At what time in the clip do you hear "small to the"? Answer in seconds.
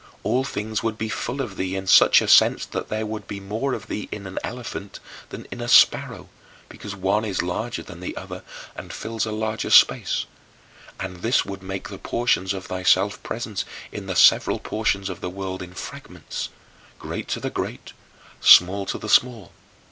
18.41-19.07